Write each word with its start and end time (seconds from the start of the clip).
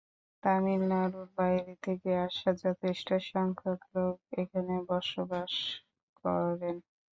তামিলনাড়ুর 0.43 1.27
বাইরে 1.37 1.73
থেকে 1.85 2.09
আসা 2.25 2.49
যথেষ্ট 2.63 3.07
সংখ্যক 3.31 3.79
লোক 3.95 4.15
এখানে 4.41 4.75
বসবাস 4.89 5.53
করেন। 6.19 6.75